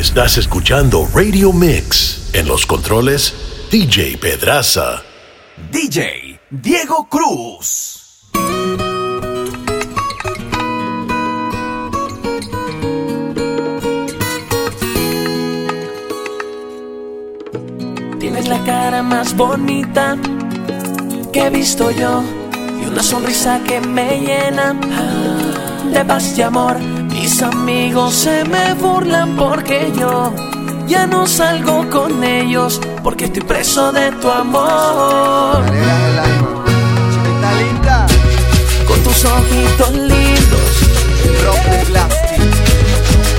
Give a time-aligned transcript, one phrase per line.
[0.00, 2.30] Estás escuchando Radio Mix.
[2.32, 3.34] En los controles,
[3.70, 5.02] DJ Pedraza.
[5.70, 8.30] DJ Diego Cruz.
[18.18, 20.16] Tienes la cara más bonita
[21.30, 22.24] que he visto yo
[22.82, 24.72] y una sonrisa que me llena
[25.92, 26.99] de paz y amor.
[27.20, 30.32] Mis amigos se me burlan porque yo
[30.88, 35.62] ya no salgo con ellos porque estoy preso de tu amor.
[38.88, 40.70] Con tus ojitos lindos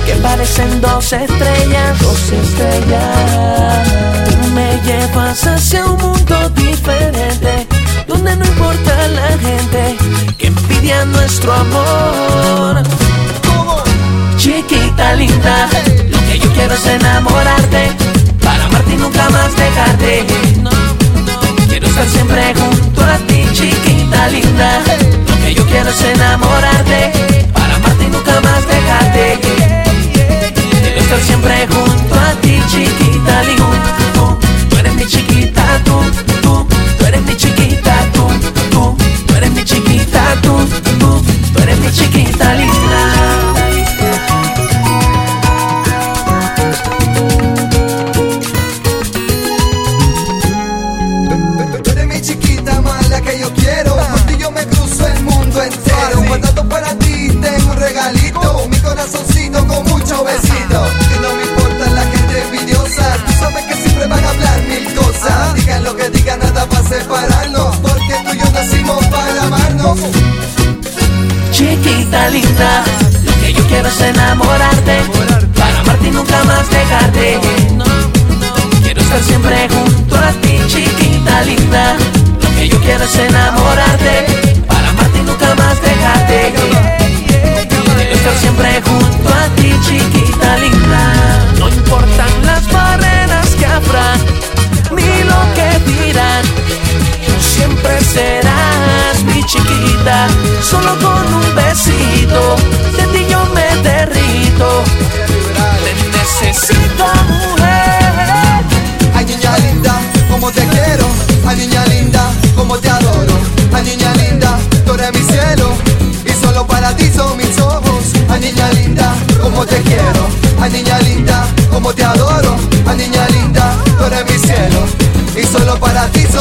[0.06, 3.88] que parecen dos estrellas, dos estrellas.
[4.26, 7.66] Tú me llevas hacia un mundo diferente,
[8.06, 9.96] donde no importa la gente
[10.38, 13.01] que envidia nuestro amor.
[14.72, 15.68] Chiquita linda,
[16.08, 17.92] lo que yo quiero es enamorarte,
[18.42, 20.24] para amarte nunca más dejarte.
[21.68, 24.82] Quiero estar siempre junto a ti, chiquita linda.
[25.28, 27.12] Lo que yo quiero es enamorarte,
[27.52, 29.40] para amarte nunca más dejarte.
[30.80, 33.71] Quiero estar siempre junto a ti, chiquita linda.
[65.96, 67.76] Que digan, nada va a separarnos.
[67.76, 69.98] Porque tú y yo nacimos para amarnos.
[71.50, 72.84] Chiquita linda,
[73.24, 75.02] lo que yo quiero es enamorarte,
[75.56, 77.40] para amarte y nunca más dejarte.
[78.82, 81.96] Quiero estar siempre junto a ti, chiquita linda.
[82.42, 83.91] Lo que yo quiero es enamorarte,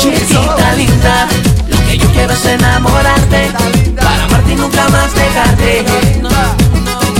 [0.02, 1.28] Chiquita linda,
[1.68, 3.52] lo que yo quiero es enamorarte,
[3.96, 5.86] para amarte nunca más dejarte.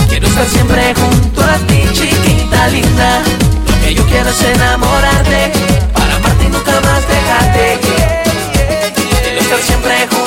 [0.08, 3.22] Quiero estar siempre junto a ti, chiquita linda.
[3.68, 5.52] Lo que yo quiero es enamorarte,
[5.92, 7.78] para amarte nunca más dejarte.
[8.96, 10.21] Quiero estar siempre junto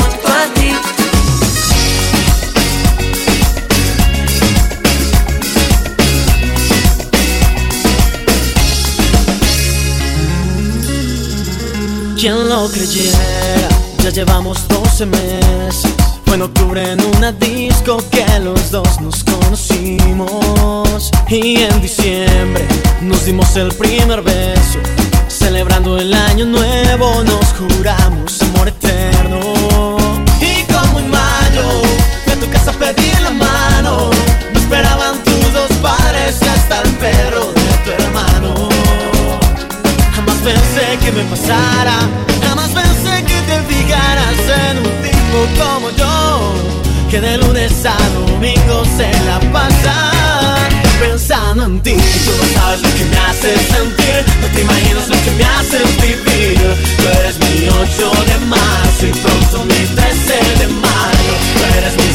[12.25, 13.69] ¿Quién lo creyera?
[14.03, 15.94] Ya llevamos 12 meses.
[16.25, 21.12] Fue en octubre en una disco que los dos nos conocimos.
[21.30, 22.66] Y en diciembre
[23.02, 24.80] nos dimos el primer beso.
[25.28, 29.40] Celebrando el año nuevo nos juramos amor eterno.
[30.42, 31.84] Y como en mayo
[32.24, 34.09] fui a tu casa a pedir la mano.
[34.52, 36.90] Me esperaban tus dos padres y hasta el
[41.06, 42.00] que me pasara,
[42.42, 44.40] jamás pensé que te fijaras
[44.70, 46.54] en un tipo como yo,
[47.12, 49.94] que de lunes a domingo se la pasa
[51.00, 51.92] pensando en ti.
[51.92, 55.44] Y tú no sabes lo que me haces sentir, no te imaginas lo que me
[55.44, 56.58] haces vivir.
[56.98, 61.34] Tú eres mi 8 de marzo y pronto mi 13 de mayo.
[61.54, 62.15] Tú eres mi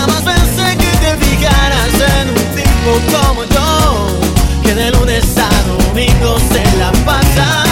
[0.00, 4.18] Jamás pensé que te fijaras en un tipo como yo,
[4.62, 7.64] que de lunes a domingo se la pasa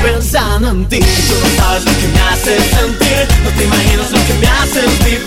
[0.00, 1.00] pensando en ti.
[1.00, 4.80] Tú no sabes lo que me hace sentir, no te imaginas lo que me hace
[4.80, 5.19] sentir.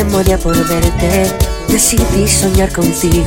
[0.00, 1.32] Pica memoria por verte
[1.68, 3.26] Decidí soñar contigo.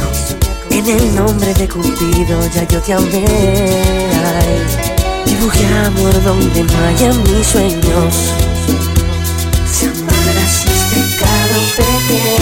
[0.69, 3.25] En el nombre de Cupido ya yo te amé.
[5.25, 8.33] dibujé amor donde no haya mis sueños.
[9.71, 12.37] Si amar así es pecado, pequé.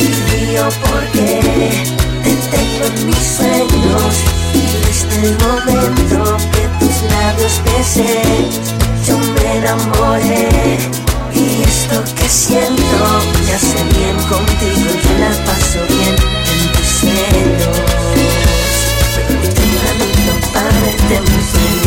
[0.00, 0.08] Y
[0.46, 1.84] mío porque
[2.24, 4.12] te tengo en mis sueños.
[4.54, 8.22] Y desde el momento que tus labios besé,
[9.06, 11.09] yo me enamoré.
[11.40, 12.82] Y esto que siento
[13.44, 16.14] me hace bien contigo, yo la paso bien
[16.52, 17.78] en tus cielos.
[19.16, 21.79] Pero tempranito para verte mis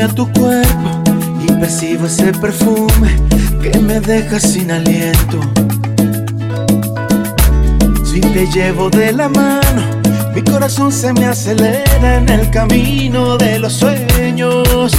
[0.00, 1.02] a tu cuerpo
[1.42, 3.16] y percibo ese perfume
[3.60, 5.40] que me deja sin aliento.
[8.04, 9.82] Si te llevo de la mano,
[10.34, 14.92] mi corazón se me acelera en el camino de los sueños.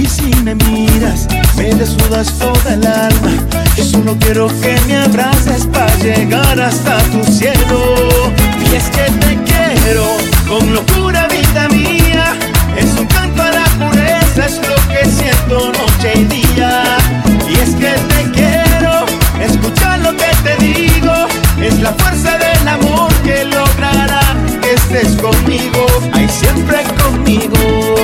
[0.00, 3.32] Y si me miras, me desnudas toda el alma.
[3.76, 7.96] Yo solo quiero que me abraces para llegar hasta tu cielo.
[8.70, 10.04] Y es que te quiero
[10.48, 12.03] con locura, vida mía.
[15.58, 16.82] Noche y día.
[17.48, 19.06] Y es que te quiero,
[19.40, 21.12] escucha lo que te digo.
[21.60, 24.20] Es la fuerza del amor que logrará
[24.60, 27.94] que estés conmigo, ay siempre conmigo.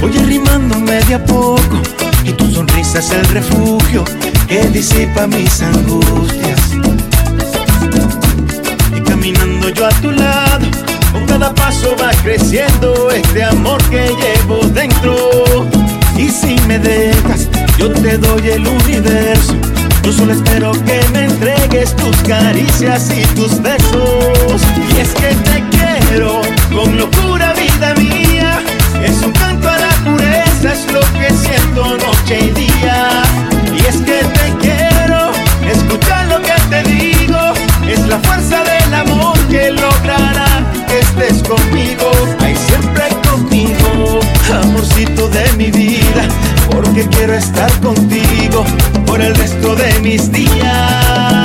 [0.00, 1.80] Voy arrimándome de a poco
[2.24, 4.04] y tu sonrisa es el refugio
[4.48, 6.89] que disipa mis angustias.
[12.30, 15.16] Creciendo este amor que llevo dentro.
[16.16, 19.54] Y si me dejas, yo te doy el universo.
[20.04, 24.62] Yo solo espero que me entregues tus caricias y tus besos.
[24.94, 28.62] Y es que te quiero con locura, vida mía.
[29.02, 33.22] Es un canto a la pureza, es lo que siento noche y día.
[33.74, 35.32] Y es que te quiero,
[35.68, 37.40] escucha lo que te digo.
[37.88, 40.39] Es la fuerza del amor que logrará
[41.20, 42.10] estés conmigo.
[42.40, 44.20] Ay, siempre conmigo,
[44.62, 46.28] amorcito de mi vida.
[46.70, 48.64] Porque quiero estar contigo
[49.06, 51.39] por el resto de mis días.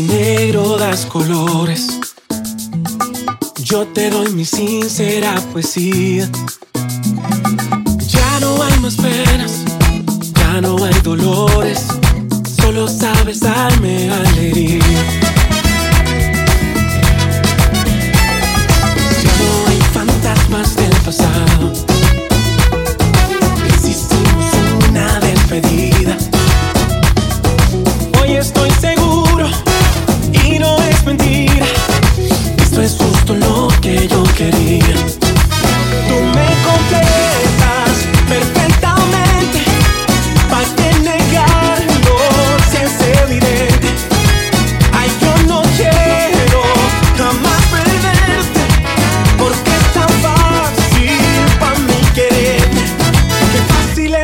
[0.00, 2.00] y negro das colores.
[3.62, 6.28] Yo te doy mi sincera poesía.
[8.08, 9.64] Ya no hay más penas,
[10.34, 11.86] ya no hay dolores.
[12.60, 15.29] Solo sabes darme alegría.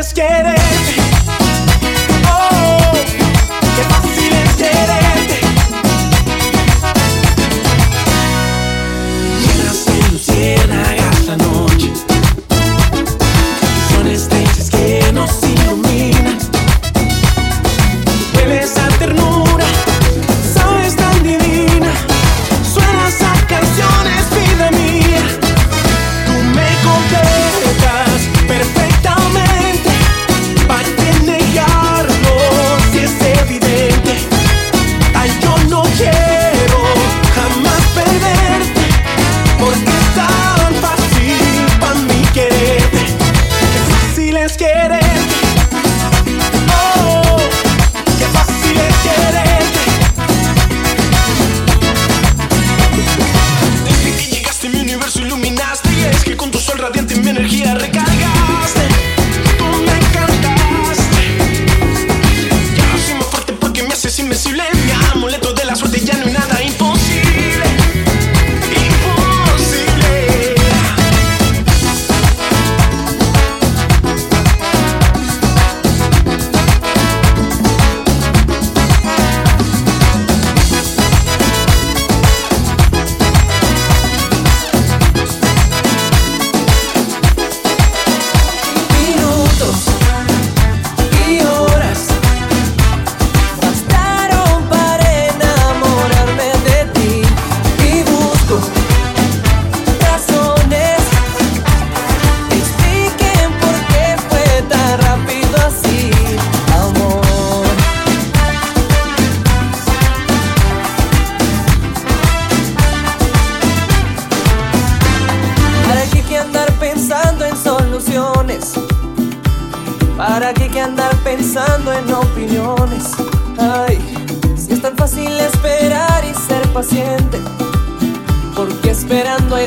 [0.07, 1.06] let's get it.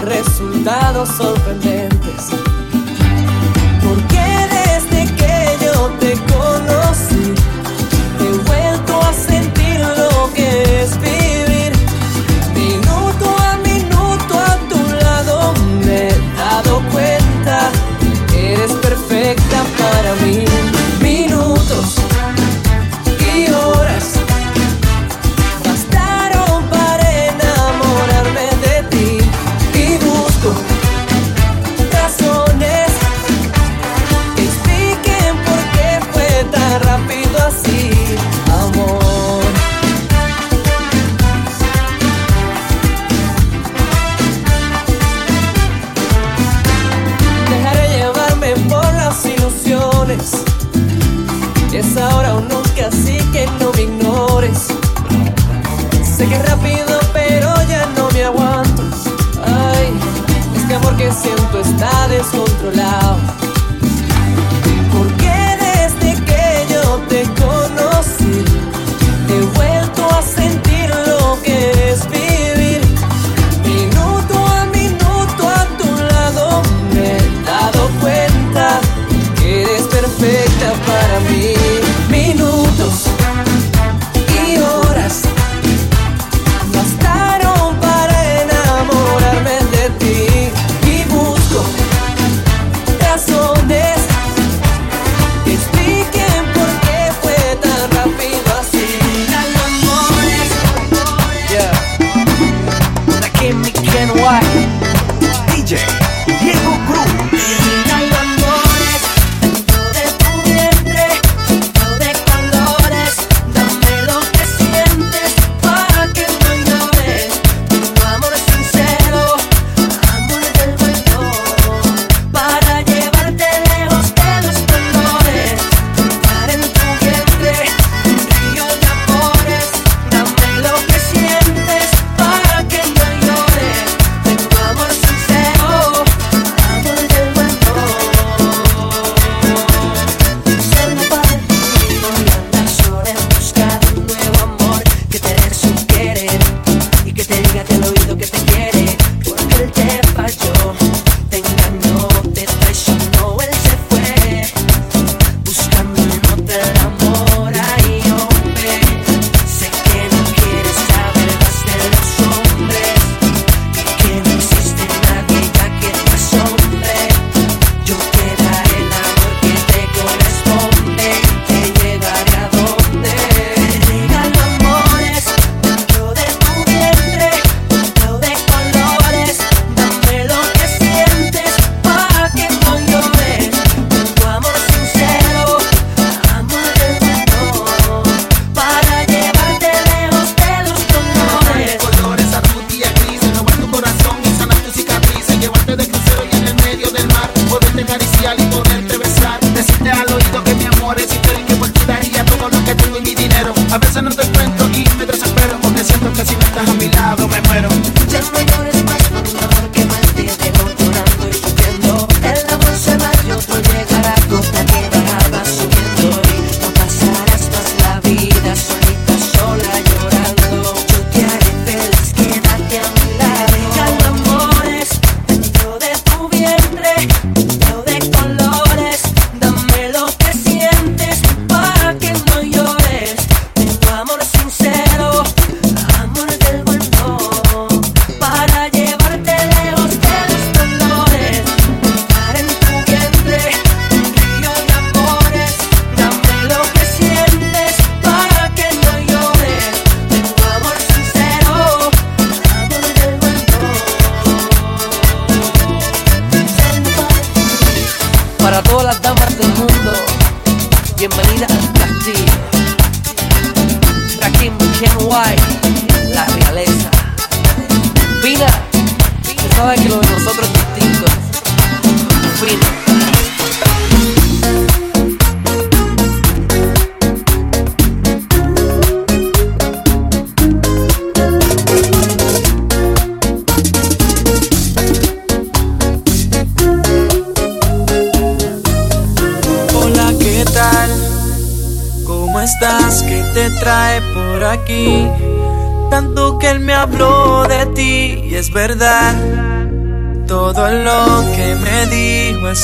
[0.01, 1.99] Resultado resultados sorprendentes.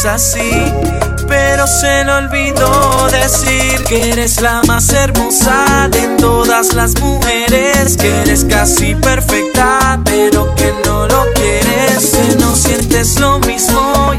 [0.08, 0.52] así.
[1.28, 7.98] Pero se le olvidó decir que eres la más hermosa de todas las mujeres.
[7.98, 12.12] Que eres casi perfecta, pero que no lo quieres.
[12.12, 14.14] Que no sientes lo mismo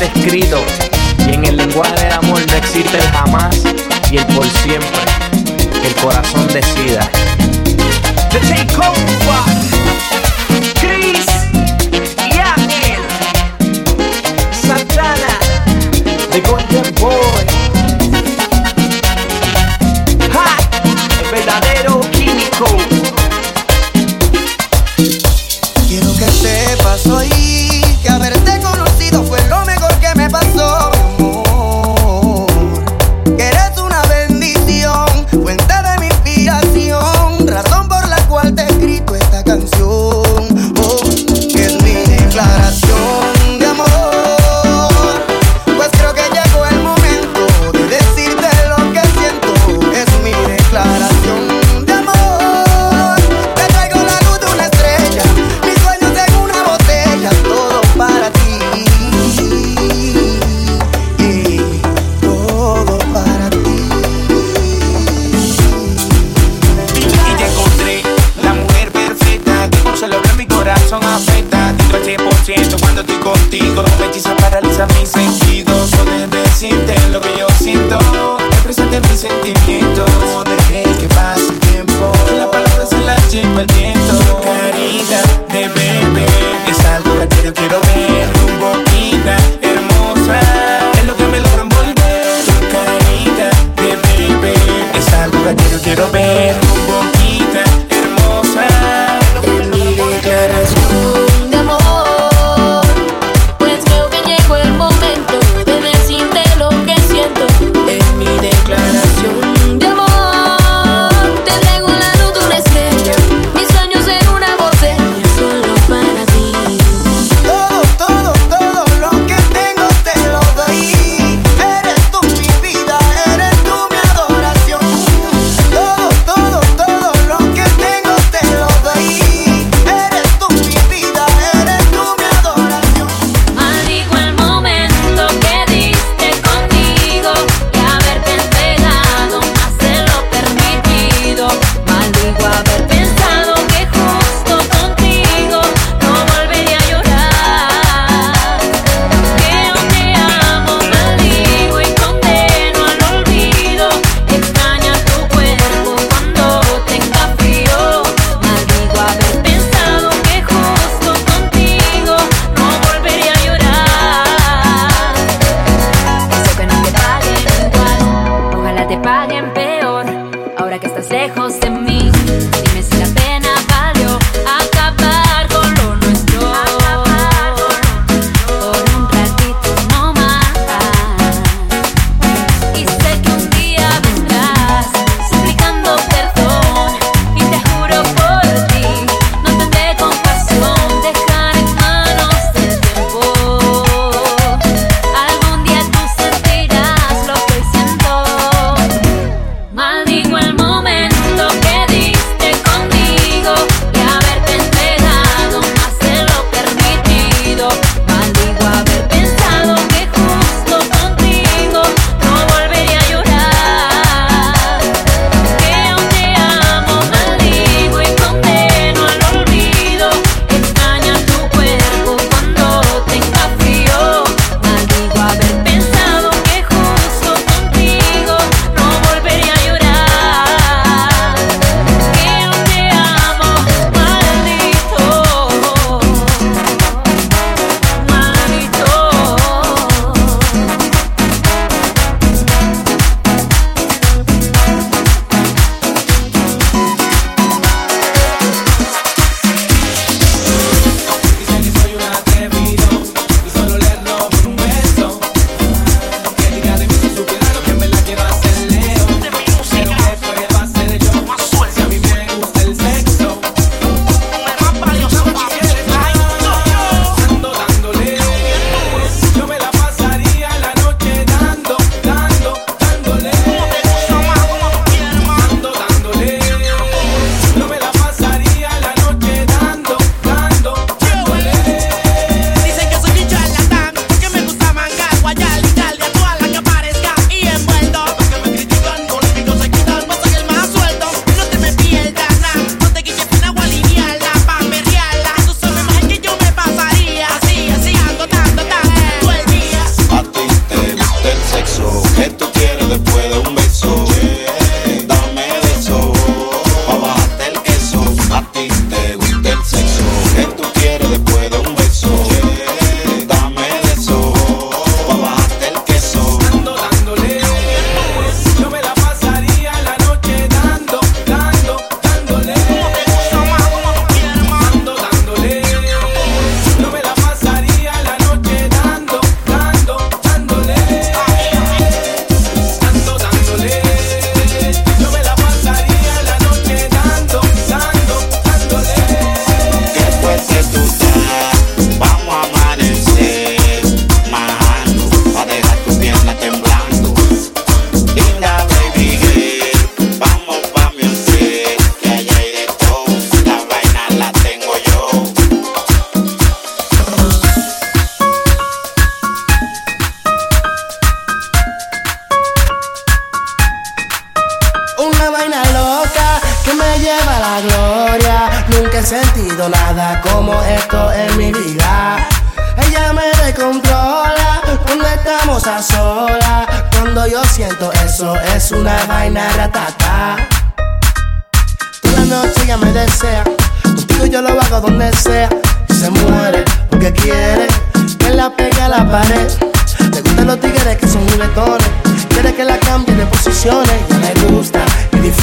[0.00, 0.87] escrito.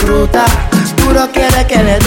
[0.05, 0.45] Disfruta.
[0.97, 1.99] Duro quiere que le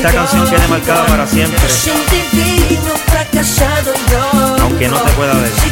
[0.00, 1.60] esta canción quede marcada para siempre.
[4.62, 5.69] Aunque no te pueda ver.